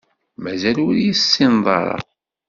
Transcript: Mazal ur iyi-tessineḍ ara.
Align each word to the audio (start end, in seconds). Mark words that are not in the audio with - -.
Mazal 0.43 0.77
ur 0.87 0.95
iyi-tessineḍ 0.97 1.67
ara. 1.79 1.97